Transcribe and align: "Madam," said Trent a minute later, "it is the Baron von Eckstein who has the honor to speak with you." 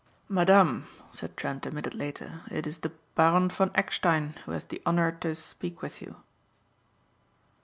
"Madam," 0.29 0.87
said 1.11 1.37
Trent 1.37 1.67
a 1.67 1.71
minute 1.71 1.93
later, 1.93 2.41
"it 2.49 2.65
is 2.65 2.79
the 2.79 2.89
Baron 3.13 3.49
von 3.49 3.69
Eckstein 3.75 4.33
who 4.45 4.51
has 4.51 4.65
the 4.65 4.81
honor 4.83 5.11
to 5.11 5.35
speak 5.35 5.83
with 5.83 6.01
you." 6.01 6.15